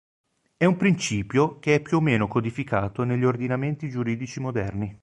[0.57, 4.99] È un principio che è più o meno codificato negli ordinamenti giuridici moderni.